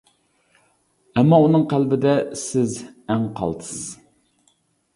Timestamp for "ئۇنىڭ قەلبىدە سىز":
1.43-2.81